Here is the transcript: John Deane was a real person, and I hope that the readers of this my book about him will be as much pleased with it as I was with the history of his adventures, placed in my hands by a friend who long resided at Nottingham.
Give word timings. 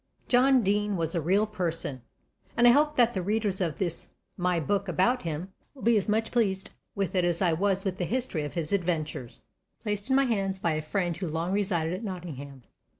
John 0.27 0.63
Deane 0.63 0.97
was 0.97 1.13
a 1.13 1.21
real 1.21 1.45
person, 1.45 2.01
and 2.57 2.65
I 2.67 2.71
hope 2.71 2.95
that 2.95 3.13
the 3.13 3.21
readers 3.21 3.61
of 3.61 3.77
this 3.77 4.09
my 4.35 4.59
book 4.59 4.87
about 4.87 5.21
him 5.21 5.53
will 5.75 5.83
be 5.83 5.95
as 5.95 6.09
much 6.09 6.31
pleased 6.31 6.71
with 6.95 7.13
it 7.13 7.23
as 7.23 7.39
I 7.39 7.53
was 7.53 7.85
with 7.85 7.99
the 7.99 8.05
history 8.05 8.43
of 8.43 8.55
his 8.55 8.73
adventures, 8.73 9.43
placed 9.83 10.09
in 10.09 10.15
my 10.15 10.25
hands 10.25 10.57
by 10.57 10.71
a 10.71 10.81
friend 10.81 11.15
who 11.17 11.27
long 11.27 11.51
resided 11.51 11.93
at 11.93 12.03
Nottingham. 12.03 12.63